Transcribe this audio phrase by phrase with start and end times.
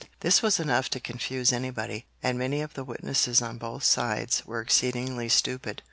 [0.21, 4.59] This was enough to confuse anybody, and many of the witnesses on both sides were
[4.59, 5.79] exceedingly stupid.